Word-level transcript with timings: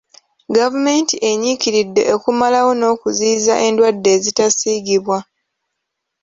Gavumenti 0.55 1.15
enyiikiridde 1.29 2.01
okumalawo 2.15 2.71
n'okuziyiza 2.75 3.53
endwadde 3.67 4.09
ezitasiigibwa. 4.17 5.17